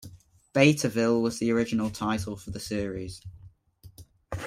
"Betaville" 0.55 1.21
was 1.21 1.37
the 1.37 1.51
original 1.51 1.91
title 1.91 2.35
for 2.35 2.49
the 2.49 2.59
series. 2.59 3.21